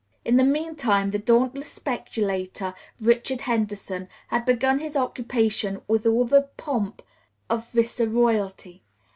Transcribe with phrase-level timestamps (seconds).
[0.25, 6.25] In the mean time the dauntless speculator Richard Henderson had begun his occupation with all
[6.25, 7.03] the pomp
[7.51, 8.81] of viceroyalty.